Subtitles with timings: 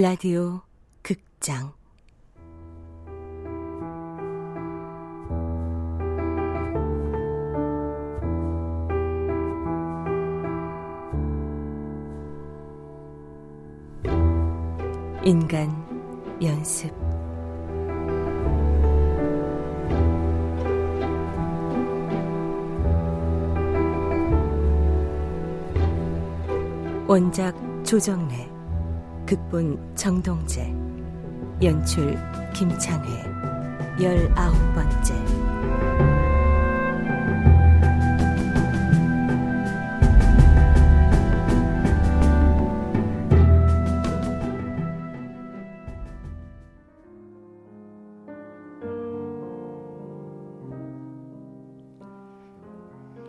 [0.00, 0.60] 라디오
[1.02, 1.72] 극장.
[15.24, 15.68] 인간
[16.40, 16.94] 연습.
[27.08, 27.52] 원작
[27.84, 28.57] 조정래
[29.28, 30.74] 극본 정동재
[31.62, 32.16] 연출
[32.54, 33.24] 김창회
[34.02, 35.14] 열아홉 번째.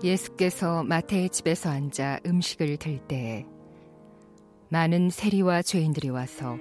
[0.02, 3.46] 예수께서 마태의 집에서 앉아 음식을 들 때에
[4.72, 6.58] 많은 세리와 죄인들이 와서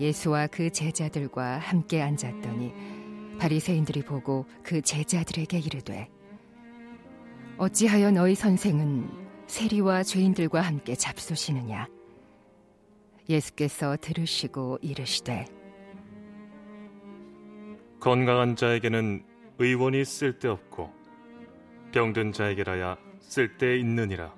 [0.00, 2.72] 예수와 그 제자들과 함께 앉았더니
[3.38, 6.08] 바리새인들이 보고 그 제자들에게 이르되
[7.58, 9.08] 어찌하여 너희 선생은
[9.46, 11.86] 세리와 죄인들과 함께 잡수시느냐?
[13.28, 15.44] 예수께서 들으시고 이르시되
[18.00, 19.24] 건강한 자에게는
[19.58, 20.90] 의원이 쓸데없고
[21.92, 24.34] 병든 자에게라야 쓸데 있느니라.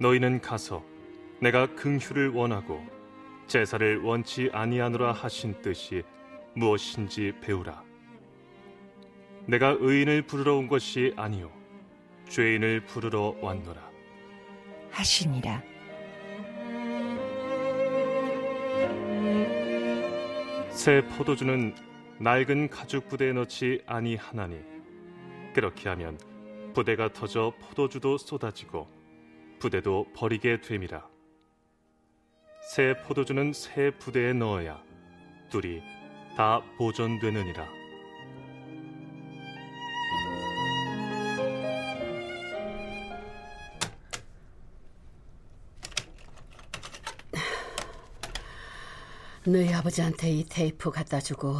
[0.00, 0.82] 너희는 가서
[1.40, 2.84] 내가 긍휼을 원하고
[3.46, 6.02] 제사를 원치 아니하노라 하신 뜻이
[6.54, 7.82] 무엇인지 배우라.
[9.46, 11.50] 내가 의인을 부르러 온 것이 아니요
[12.28, 13.90] 죄인을 부르러 왔노라.
[14.90, 15.62] 하시니라.
[20.70, 21.74] 새 포도주는
[22.18, 24.60] 낡은 가죽 부대에 넣지 아니하나니
[25.52, 26.18] 그렇게 하면
[26.74, 28.88] 부대가 터져 포도주도 쏟아지고
[29.58, 31.13] 부대도 버리게 됨이라.
[32.64, 34.82] 새 포도주는 새 부대에 넣어야
[35.50, 35.82] 둘이
[36.34, 37.68] 다 보존되느니라.
[49.46, 51.58] 너희 아버지한테 이 테이프 갖다 주고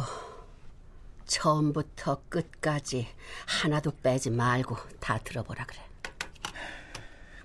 [1.25, 3.07] 처음부터 끝까지
[3.45, 5.79] 하나도 빼지 말고 다 들어보라 그래.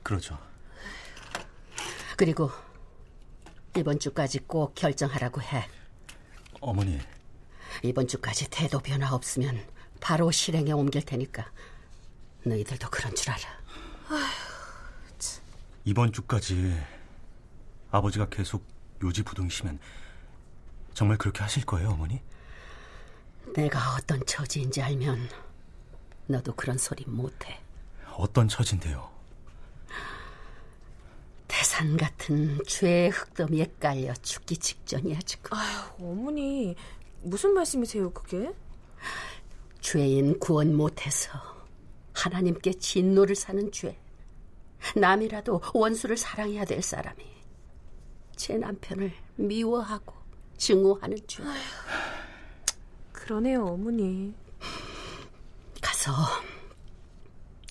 [0.02, 0.38] 그러죠.
[2.16, 2.50] 그리고
[3.76, 5.66] 이번 주까지 꼭 결정하라고 해.
[6.60, 6.98] 어머니.
[7.82, 9.64] 이번 주까지 태도 변화 없으면
[10.00, 11.50] 바로 실행에 옮길 테니까
[12.44, 13.60] 너희들도 그런 줄 알아.
[15.84, 16.76] 이번 주까지
[17.90, 18.64] 아버지가 계속
[19.02, 19.78] 요지부동이시면
[20.92, 22.20] 정말 그렇게 하실 거예요, 어머니?
[23.54, 25.28] 내가 어떤 처지인지 알면
[26.26, 27.60] 너도 그런 소리 못해.
[28.16, 29.10] 어떤 처진데요?
[31.60, 35.50] 태산 같은 죄의 흙더미에 깔려 죽기 직전이야 지금.
[35.52, 36.74] 아휴, 어머니
[37.20, 38.50] 무슨 말씀이세요 그게?
[39.82, 41.30] 죄인 구원 못해서
[42.14, 43.94] 하나님께 진노를 사는 죄.
[44.96, 47.22] 남이라도 원수를 사랑해야 될 사람이
[48.36, 50.14] 제 남편을 미워하고
[50.56, 51.42] 증오하는 죄.
[51.42, 51.60] 아휴,
[53.12, 54.32] 그러네요 어머니.
[55.82, 56.10] 가서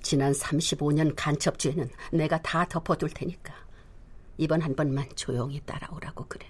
[0.04, 3.68] 지난 35년 간첩죄는 내가 다 덮어둘 테니까
[4.40, 6.48] 이번 한 번만 조용히 따라오라고 그래.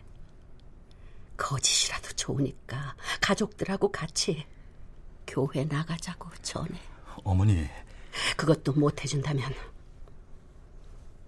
[1.38, 4.46] 거짓이라도 좋으니까 가족들하고 같이
[5.26, 6.80] 교회 나가자고 전해.
[7.24, 7.68] 어머니.
[8.38, 9.52] 그것도 못 해준다면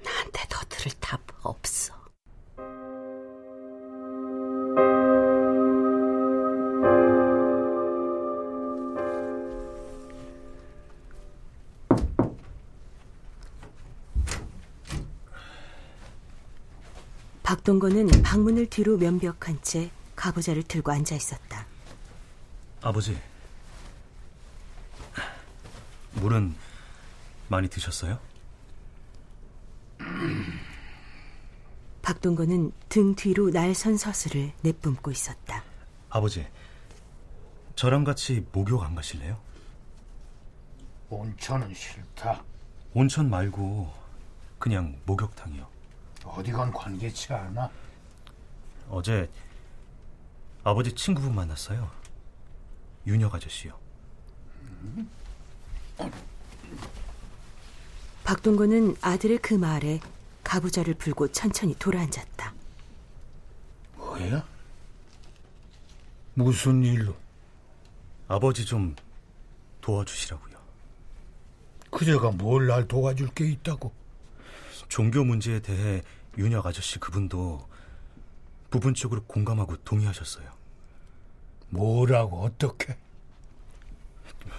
[0.04, 1.96] 나한테 더 들을 답 없어.
[17.62, 21.68] 박동건은 방문을 뒤로 면벽한 채 가부좌를 들고 앉아 있었다.
[22.82, 23.16] 아버지,
[26.14, 26.56] 물은
[27.50, 28.18] 많이 드셨어요?
[32.02, 35.64] 박동건은 등 뒤로 날선 서슬을 내뿜고 있었다.
[36.09, 36.47] 아버지,
[37.76, 39.40] 저랑 같이 목욕 안 가실래요?
[41.12, 42.44] 온천은 싫다.
[42.96, 43.94] 온천 말고
[44.58, 45.81] 그냥 목욕탕이요.
[46.23, 47.70] 어디건 관계치 않아.
[48.90, 49.29] 어제
[50.64, 51.90] 아버지 친구분 만났어요.
[53.08, 53.78] 윤혁 아저씨요.
[58.23, 60.00] 박동건은 아들의 그 말에
[60.44, 62.53] 가부좌를 불고 천천히 돌아앉았다.
[63.97, 64.46] 뭐야?
[66.34, 67.16] 무슨 일로?
[68.28, 68.96] 아버지 좀
[69.82, 70.52] 도와주시라고요.
[71.90, 73.91] 그대가 뭘 날 도와줄 게 있다고?
[74.88, 76.02] 종교 문제에 대해
[76.38, 77.68] 윤혁 아저씨 그분도
[78.70, 80.50] 부분적으로 공감하고 동의하셨어요.
[81.70, 82.98] 뭐라고 어떻게?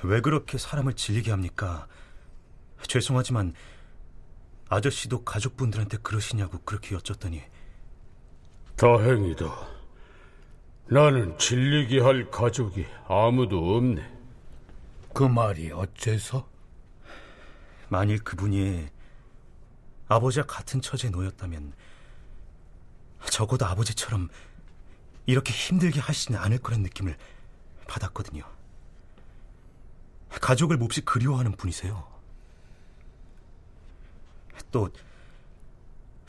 [0.02, 1.86] 왜 그렇게 사람을 질리게 합니까?
[2.86, 3.54] 죄송하지만
[4.68, 7.42] 아저씨도 가족분들한테 그러시냐고 그렇게 여쭸더니
[8.76, 9.44] 다행이다.
[10.86, 14.02] 나는 질리게 할 가족이 아무도 없네.
[15.14, 16.48] 그 말이 어째서?
[17.88, 18.88] 만일 그분이
[20.12, 21.72] 아버지와 같은 처지에 놓였다면
[23.30, 24.28] 적어도 아버지처럼
[25.26, 27.16] 이렇게 힘들게 하시는 않을 거란 느낌을
[27.88, 28.44] 받았거든요.
[30.28, 32.10] 가족을 몹시 그리워하는 분이세요.
[34.70, 34.88] 또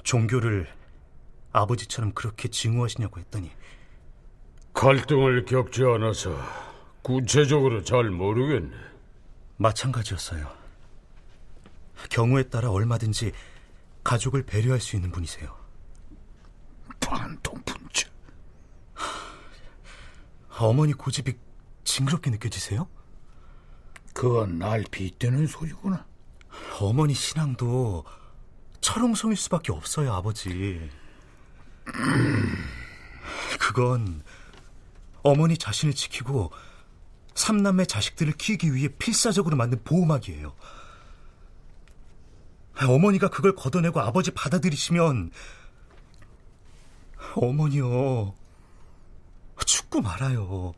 [0.04, 0.68] 종교를
[1.52, 3.52] 아버지처럼 그렇게 증오하시냐고 했더니
[4.74, 6.38] 갈등을 겪지 않아서
[7.02, 8.76] 구체적으로 잘 모르겠네.
[9.58, 10.52] 마찬가지였어요.
[12.10, 13.32] 경우에 따라 얼마든지
[14.04, 15.56] 가족을 배려할 수 있는 분이세요.
[17.00, 18.10] 반동분자.
[20.60, 21.34] 어머니 고집이
[21.84, 22.88] 징그럽게 느껴지세요?
[24.14, 26.06] 그건 날 빗대는 소리구나.
[26.80, 28.06] 어머니 신앙도
[28.82, 30.90] 철옹성일 수밖에 없어요, 아버지.
[33.60, 34.24] 그건
[35.24, 36.52] 어머니 자신을 지키고
[37.34, 40.56] 삼남매 자식들을 키우기 위해 필사적으로 만든 보호막이에요.
[42.82, 45.32] 어머니가 그걸 걷어내고 아버지 받아들이시면
[47.36, 48.36] 어머니요
[49.66, 50.74] 죽고 말아요.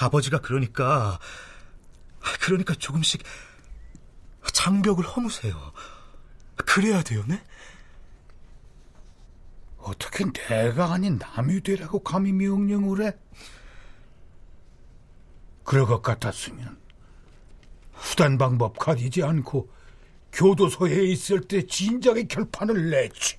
[0.00, 1.18] 아버지가 그러니까
[2.40, 3.22] 그러니까 조금씩
[4.52, 5.72] 장벽을 허무세요.
[6.66, 7.42] 그래야 돼요, 네?
[9.78, 13.16] 어떻게 내가 아닌 남이 되라고 감히 명령을 해?
[15.64, 16.78] 그럴 것 같았으면
[18.00, 19.68] 수단 방법 가리지 않고
[20.32, 23.38] 교도소에 있을 때 진작에 결판을 냈지.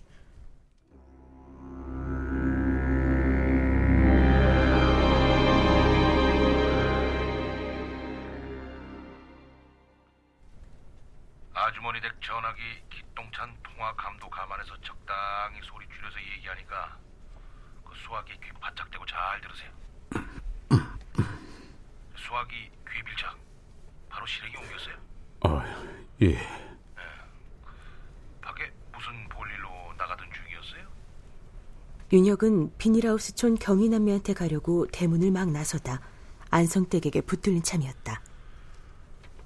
[11.54, 16.98] 아주머니 댁 전화기 기똥찬 통화 감도 감안해서 적당히 소리 줄여서 얘기하니까
[17.86, 19.70] 그 수화기 귀 바짝 대고 잘 들으세요.
[22.40, 22.79] 밀착
[24.20, 24.96] 바로 실행에 옮겼어요.
[25.44, 25.66] 아,
[26.22, 26.38] 예.
[28.42, 30.86] 밖에 무슨 볼일로 나가던 중이었어요?
[32.12, 36.02] 윤혁은 비닐하우스촌 경희남매한테 가려고 대문을 막 나서다
[36.52, 38.22] 안성댁에게 붙들린 참이었다.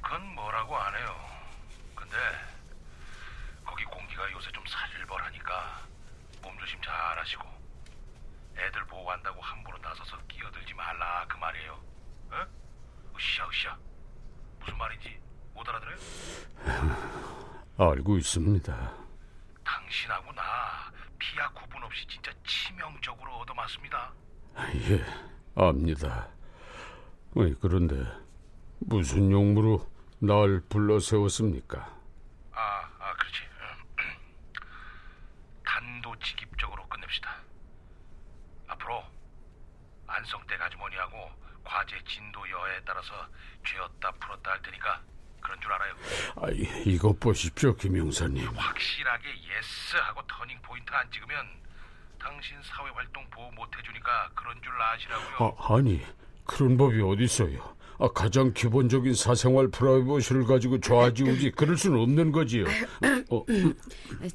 [0.02, 1.16] 그건 뭐라고 안 해요.
[1.94, 2.16] 근데
[3.64, 5.82] 거기 공기가 요새 좀 살벌하니까
[6.42, 7.44] 몸조심 잘 하시고
[8.58, 11.74] 애들 보호한다고 함부로 나서서 끼어들지 말라 그 말이에요.
[12.32, 12.48] 어?
[13.16, 13.78] 으쌰 으쌰.
[14.64, 15.20] 무슨 말인지
[15.54, 15.98] 못 알아들어요?
[18.14, 18.94] 알고 있습니다.
[19.64, 20.44] 당신하고 나
[21.18, 24.14] 피하 구분 없이 진짜 치명적으로 얻어맞습니다.
[24.90, 25.04] 예,
[25.56, 26.30] 압니다.
[27.60, 27.96] 그런데
[28.80, 29.90] 무슨 용무로
[30.20, 31.80] 날 불러 세웠습니까?
[32.52, 33.40] 아, 아, 그렇지.
[35.66, 37.36] 단도직입적으로 끝냅시다.
[38.68, 39.04] 앞으로
[40.06, 41.32] 안성댁 아주머니하고
[41.64, 43.28] 과제 진도 여하에 따라서
[43.66, 45.02] 죄었다 풀었다 할 테니까
[45.44, 45.94] 그런 줄 알아요.
[46.36, 46.48] 아,
[46.86, 48.48] 이것 보십시오, 김 형사님.
[48.56, 51.36] 확실하게 예스 하고 터닝 포인트 안 찍으면
[52.20, 55.56] 당신 사회 활동 보호 못 해주니까 그런 줄 아시라고요.
[55.60, 56.02] 아, 아니,
[56.46, 57.74] 그런 법이 어디 있어요?
[58.00, 62.66] 아, 가장 기본적인 사생활 프라이버시를 가지고 좌지우지 그럴 수는 없는 거지요.
[63.30, 63.46] 어,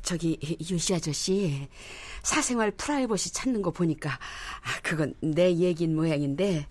[0.03, 0.39] 저기
[0.71, 1.69] 윤씨 아저씨
[2.23, 6.69] 사생활 프라이버시 찾는 거 보니까 아, 그건 내 얘긴 모양인데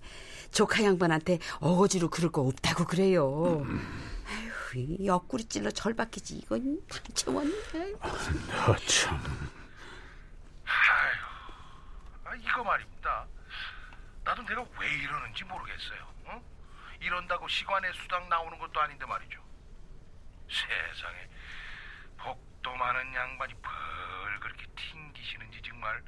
[0.52, 3.66] 조카 양반한테 어거지로 그럴 거 없다고 그래요.
[3.68, 4.17] 아
[4.68, 7.94] 휴, 이 옆구리 찔러 절박해지 이건 당첨원인데.
[8.02, 9.18] 아, 참.
[10.66, 13.26] 아휴, 아, 이거 말입니다.
[14.26, 16.14] 나도 내가 왜 이러는지 모르겠어요.
[16.26, 16.44] 어?
[17.00, 19.42] 이런다고 시관에 수당 나오는 것도 아닌데 말이죠.
[20.50, 21.30] 세상에
[22.18, 26.04] 복도 많은 양반이 벌 그렇게 튕기시는지 정말.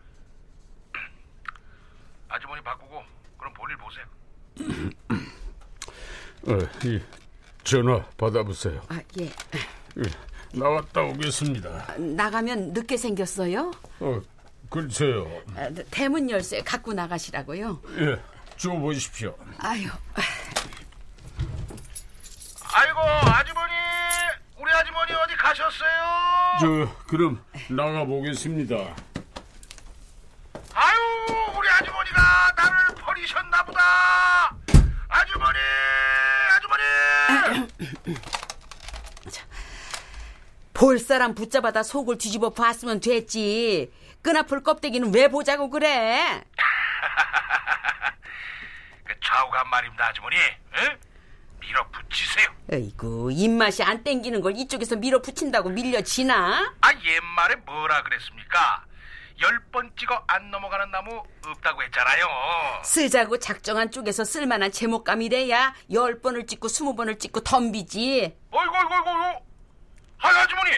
[2.28, 3.06] 아주머니 바꾸고
[3.38, 4.06] 그럼 볼일 보세요.
[6.48, 7.02] 어, 이
[7.70, 8.82] 전화 받아보세요.
[8.90, 9.26] 아 예.
[9.26, 10.04] 예,
[10.58, 11.98] 나왔다 오겠습니다.
[12.00, 13.72] 나가면 늦게 생겼어요?
[14.00, 14.22] 어,
[14.72, 15.28] 글쎄요.
[15.56, 17.80] 아, 대문 열쇠 갖고 나가시라고요.
[18.00, 18.20] 예,
[18.58, 19.36] 줘보십시오.
[19.60, 19.88] 아유.
[22.74, 23.74] 아이고 아주머니
[24.60, 26.58] 우리 아주머니 어디 가셨어요?
[26.62, 28.96] 저 그럼 나가 보겠습니다.
[40.74, 43.92] 볼 사람 붙잡아다 속을 뒤집어 봤으면 됐지.
[44.22, 46.42] 끈아풀 껍데기는 왜 보자고 그래?
[49.04, 50.38] 그 좌우간 말입니다, 아주머니.
[50.78, 50.98] 응?
[51.60, 52.48] 밀어붙이세요.
[52.72, 56.74] 어이구 입맛이 안 땡기는 걸 이쪽에서 밀어붙인다고 밀려지나?
[56.82, 58.86] 아 옛말에 뭐라 그랬습니까?
[59.42, 62.82] 열 번 찍어 안 넘어가는 나무 없다고 했잖아요.
[62.84, 68.36] 쓰자고 작정한 쪽에서 쓸만한 제목감이래야 열 번을 찍고 스무 번을 찍고 덤비지.
[68.52, 69.46] 어이구 어이구 어이구.
[70.22, 70.72] 아 아주머니.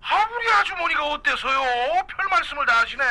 [0.00, 2.06] 아 우리 아주머니가 어때서요?
[2.08, 3.04] 별 말씀을 다 하시네.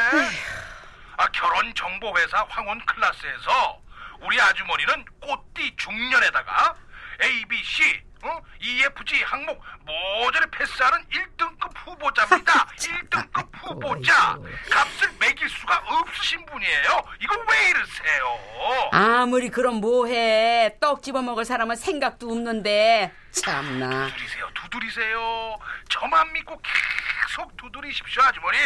[1.18, 3.82] 아 결혼 정보 회사 황혼 클라스에서
[4.22, 6.76] 우리 아주머니는 꽃띠 중년에다가
[7.24, 7.84] A, B, C,
[8.24, 8.40] 어?
[8.62, 12.68] EFG 항목 모조리 패스하는 1등급 후보자입니다.
[12.78, 14.38] 1등급 후보자.
[14.70, 17.04] 값을 매길 수가 없으신 분이에요.
[17.22, 18.90] 이거 왜 이러세요?
[18.92, 20.78] 아무리 그럼 뭐해.
[20.82, 23.12] 떡 집어 먹을 사람은 생각도 없는데.
[23.32, 24.08] 참나.
[24.10, 25.58] 두드리세요, 두드리세요.
[25.90, 28.58] 저만 믿고 계속 두드리십시오, 아주머니.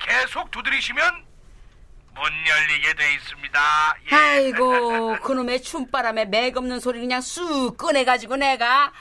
[0.00, 1.26] 계속 두드리시면
[2.14, 3.60] 문 열리게 돼 있습니다.
[4.10, 4.14] 예.
[4.16, 8.92] 아이고 그놈의 춤바람에 맥없는 소리 그냥 쑥 꺼내가지고 내가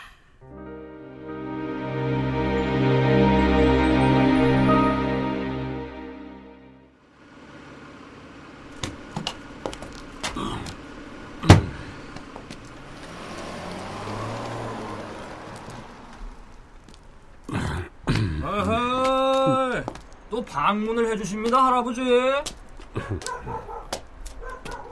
[20.49, 22.01] 방문을 해주십니다, 할아버지.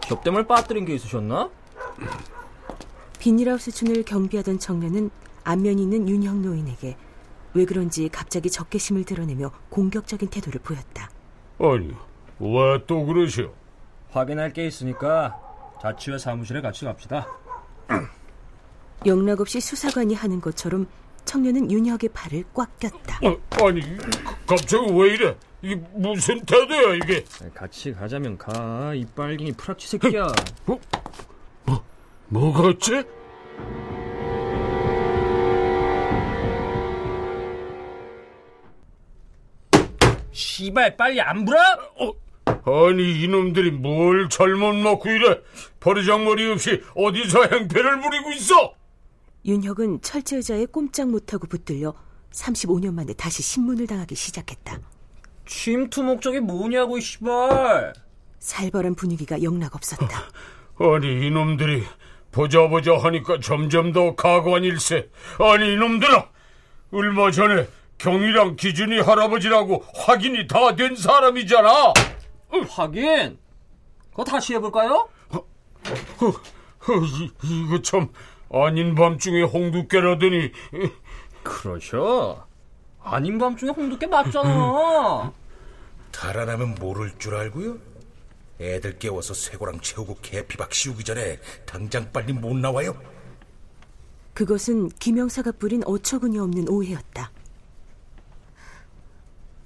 [0.01, 1.49] 겹땜을 빠뜨린 게 있으셨나?
[3.19, 5.09] 비닐하우스 촌을 경비하던 청년은
[5.43, 6.95] 안면이 있는 윤형 노인에게
[7.53, 11.09] 왜 그런지 갑자기 적개심을 드러내며 공격적인 태도를 보였다.
[11.59, 11.93] 아니,
[12.39, 13.53] 왜 또 그러시오?
[14.11, 15.39] 확인할 게 있으니까
[15.81, 17.27] 자치회 사무실에 같이 갑시다.
[19.05, 20.87] 영락없이 수사관이 하는 것처럼
[21.25, 23.19] 청년은 윤혁의 팔을 꽉 꼈다.
[23.23, 23.81] 아, 아니,
[24.45, 25.35] 갑자기 왜 이래?
[25.61, 27.23] 이게 무슨 태도야, 이게?
[27.53, 30.27] 같이 가자면 가, 이 빨갱이 프라치 새끼야.
[30.65, 30.79] 뭐,
[31.65, 31.83] 뭐,
[32.27, 33.03] 뭐가지?
[40.31, 41.57] 시발 빨리 안 불어?
[41.97, 42.13] 어,
[42.89, 45.39] 아니 이놈들이 뭘 잘못 먹고 이래
[45.79, 48.73] 버르장머리 없이 어디서 행패를 부리고 있어
[49.45, 51.93] 윤혁은 철제 의자에 꼼짝 못하고 붙들려
[52.31, 54.79] 35년 만에 다시 신문을 당하기 시작했다.
[55.45, 57.93] 침투 목적이 뭐냐고 시발.
[58.39, 60.07] 살벌한 분위기가 영락없었다.
[60.79, 61.83] 아니 이놈들이
[62.31, 65.09] 보자 보자 하니까 점점 더 가관 일세.
[65.39, 66.29] 아니 이놈들아!
[66.91, 71.93] 얼마 전에 경이랑 기준이 할아버지라고 확인이 다 된 사람이잖아!
[72.69, 73.37] 확인?
[74.11, 75.07] 그거 다시 해볼까요?
[75.29, 76.33] 어, 어,
[77.19, 78.09] 이, 이거 참
[78.51, 80.51] 아닌 밤중에 홍두깨라더니.
[81.43, 82.44] 그러셔
[83.05, 85.31] 아닌 밤중에 홍두깨 맞잖아
[86.11, 87.77] 달아나면 모를 줄 알고요?
[88.59, 92.95] 애들 깨워서 쇠고랑 채우고 개피박 씌우기 전에 당장 빨리 못 나와요?
[94.33, 97.31] 그것은 김영사가 뿌린 어처구니 없는 오해였다.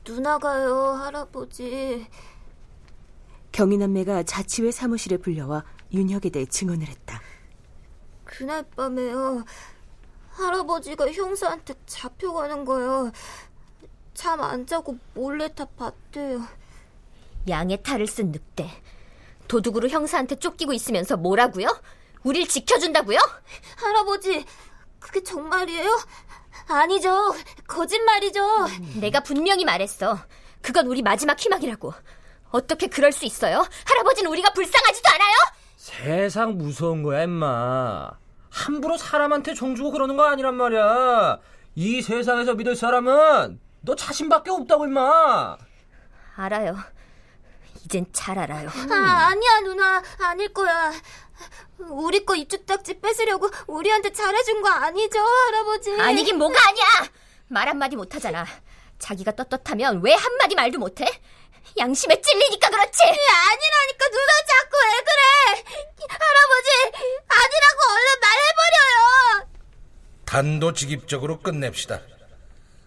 [0.08, 2.08] 누나가요, 할아버지.
[3.52, 7.22] 경희남매가 자치회 사무실에 불려와 윤혁에 대해 증언을 했다.
[8.24, 9.44] 그날 밤에요.
[10.40, 13.12] 할아버지가 형사한테 잡혀가는 거요.
[14.14, 16.42] 잠 안 자고 몰래 다 봤대요.
[17.48, 18.70] 양의 탈을 쓴 늑대.
[19.48, 21.68] 도둑으로 형사한테 쫓기고 있으면서 뭐라고요?
[22.24, 23.18] 우릴 지켜준다고요?
[23.78, 24.46] 할아버지,
[25.00, 25.90] 그게 정말이에요?
[26.68, 27.34] 아니죠.
[27.68, 28.42] 거짓말이죠.
[29.00, 30.20] 내가 분명히 말했어.
[30.62, 31.94] 그건 우리 마지막 희망이라고.
[32.52, 33.66] 어떻게 그럴 수 있어요?
[33.86, 35.36] 할아버지는 우리가 불쌍하지도 않아요?
[35.78, 38.12] 세상 무서운 거야, 임마.
[38.60, 41.40] 함부로 사람한테 정주고 그러는 거 아니란 말이야.
[41.76, 45.58] 이 세상에서 믿을 사람은 너 자신밖에 없다고, 임마.
[46.36, 46.78] 알아요.
[47.86, 48.68] 이젠 잘 알아요.
[48.70, 50.04] 아, 아니야, 누나.
[50.20, 50.92] 아닐 거야.
[51.78, 55.92] 우리 거 입주딱지 뺏으려고 우리한테 잘해준 거 아니죠, 할아버지?
[56.00, 56.86] 아니긴 뭐가 아니야!
[57.48, 58.46] 말 한마디 못하잖아.
[59.00, 61.06] 자기가 떳떳하면 왜 한마디 말도 못해?
[61.78, 63.04] 양심에 찔리니까 그렇지!
[63.04, 65.64] 아니라니까 누나 자꾸 왜 그래!
[66.10, 66.70] 할아버지,
[67.28, 69.48] 아니라고 얼른 말해버려요!
[70.26, 72.02] 단도직입적으로 끝냅시다.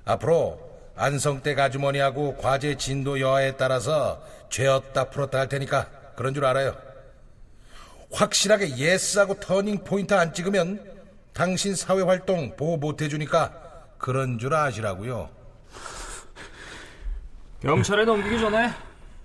[0.04, 0.60] 앞으로
[0.96, 6.76] 안성댁 아주머니하고 과제 진도 여하에 따라서 죄었다 풀었다 할 테니까 그런 줄 알아요.
[8.12, 10.92] 확실하게 예스하고 터닝 포인트 안 찍으면
[11.32, 13.52] 당신 사회 활동 보호 못 해주니까
[13.98, 15.41] 그런 줄 아시라고요.
[17.62, 18.70] 경찰에 넘기기 전에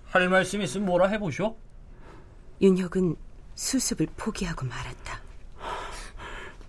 [0.06, 1.58] 할 말씀 있으면 뭐라 해보쇼?
[2.62, 3.16] 윤혁은
[3.56, 5.22] 수습을 포기하고 말았다.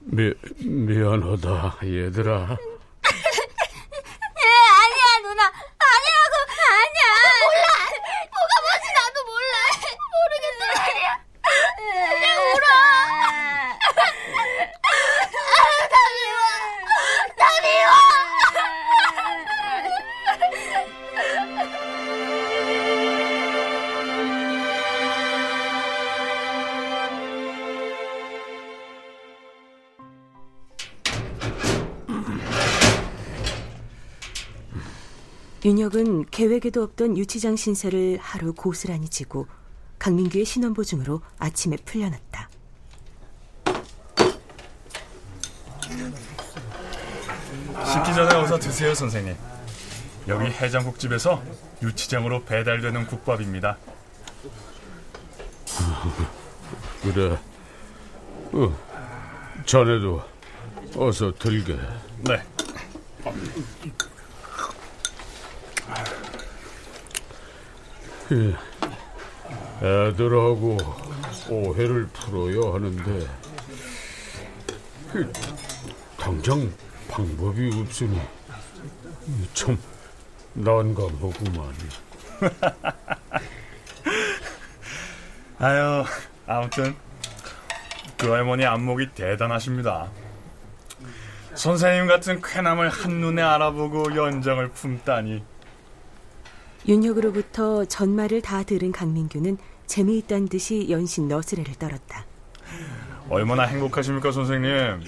[0.00, 0.32] 미,
[0.64, 2.56] 미안하다 얘들아
[35.64, 39.48] 윤혁은 계획에도 없던 유치장 신세를 하루 고스란히 지고
[39.98, 42.48] 강민규의 신원보증으로 아침에 풀려났다.
[47.92, 49.34] 식기 전에 어서 드세요, 선생님.
[50.28, 51.42] 여기 해장국집에서
[51.82, 53.78] 유치장으로 배달되는 국밥입니다.
[57.02, 57.36] 그래.
[58.52, 58.78] 어,
[59.66, 60.22] 자네도
[60.96, 61.76] 어서 들게.
[62.20, 62.42] 네.
[69.80, 70.76] 애들하고
[71.48, 73.26] 오해를 풀어야 하는데
[75.12, 75.32] 그,
[76.18, 76.70] 당장
[77.08, 78.20] 방법이 없으니
[79.54, 79.78] 참
[80.52, 81.74] 난감하구만.
[85.58, 86.04] 아유,
[86.46, 86.94] 아무튼
[88.18, 90.10] 그 할머니 안목이 대단하십니다.
[91.54, 95.42] 선생님 같은 쾌남을 한눈에 알아보고 연정을 품다니.
[96.88, 102.24] 윤혁으로부터 전말을 다 들은 강민규는 재미있다는 듯이 연신 너스레를 떨었다.
[103.28, 105.02] 얼마나 행복하십니까, 선생님?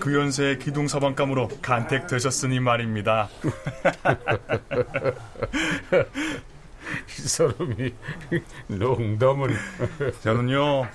[0.00, 3.28] 그 연세에 기둥서방감으로 간택되셨으니 말입니다.
[7.18, 7.92] 이 사람이
[8.68, 9.56] 농담을.
[10.22, 10.88] 저는요,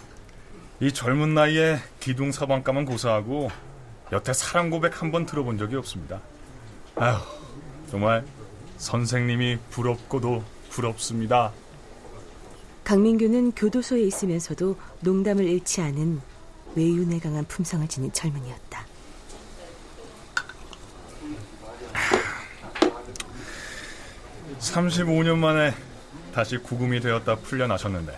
[0.80, 3.52] 이 젊은 나이에 기둥서방감은 고사하고
[4.12, 6.20] 여태 사랑 고백 한 번 들어본 적이 없습니다.
[6.96, 7.20] 아휴,
[7.92, 8.24] 정말
[8.82, 11.54] 선생님이 부럽고도 부럽습니다.
[12.84, 16.20] 강민규는 교도소에 있으면서도 농담을 잃지 않은
[16.76, 18.86] 외윤에 강한 품성을 지닌 젊은이였다.
[24.60, 25.76] (35년) 만에
[26.34, 28.18] 다시 구금이 되었다 풀려나셨는데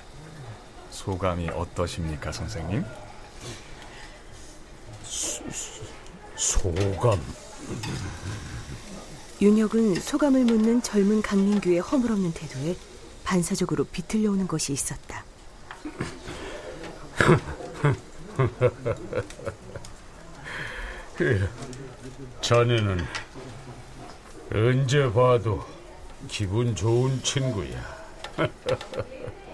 [0.91, 2.85] 소감이 어떠십니까 선생님?
[5.03, 5.43] 소,
[6.37, 7.19] 소감
[9.43, 12.77] 윤혁은 소감을 묻는 젊은 강민규의 허물없는 태도에
[13.25, 15.25] 반사적으로 비틀려 오는 것이 있었다.
[22.39, 22.99] 자네는
[24.53, 25.61] 언제 봐도
[26.29, 27.83] 기분 좋은 친구야.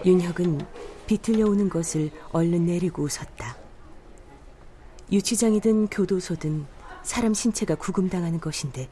[0.04, 0.64] 윤혁은
[1.08, 3.56] 비틀려 오는 것을 얼른 내리고 웃었다.
[5.10, 6.68] 유치장이든 교도소든
[7.02, 8.88] 사람 신체가 구금당하는 것인데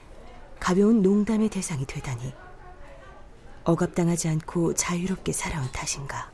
[0.60, 2.34] 가벼운 농담의 대상이 되다니
[3.64, 6.30] 억압당하지 않고 자유롭게 살아온 탓인가.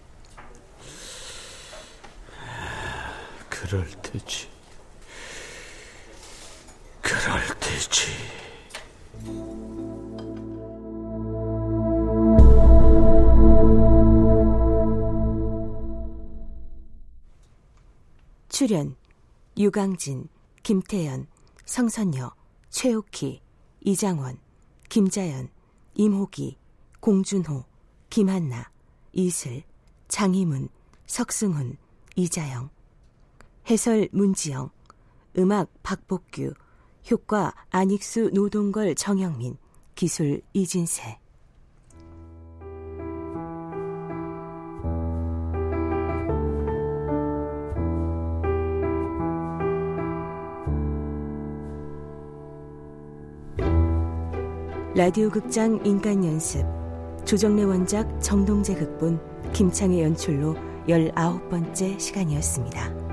[3.48, 4.48] 그럴 테지.
[7.00, 8.12] 그럴 테지.
[18.48, 18.94] 출연
[19.58, 20.28] 유강진,
[20.62, 21.26] 김태연,
[21.64, 22.32] 성선여,
[22.70, 23.43] 최옥희,
[23.86, 24.38] 이장원,
[24.88, 25.50] 김자연,
[25.94, 26.56] 임호기,
[27.00, 27.64] 공준호,
[28.08, 28.70] 김한나,
[29.12, 29.62] 이슬,
[30.08, 30.70] 장희문,
[31.06, 31.76] 석승훈,
[32.16, 32.70] 이자영.
[33.68, 34.70] 해설 문지영
[35.36, 36.54] 음악 박복규
[37.10, 39.58] 효과 안익수 노동걸 정영민
[39.94, 41.18] 기술 이진세
[54.96, 56.64] 라디오 극장 인간 연습
[57.24, 59.18] 조정래 원작 정동재 극본
[59.52, 60.54] 김창의 연출로
[60.86, 63.03] 19번째 시간이었습니다.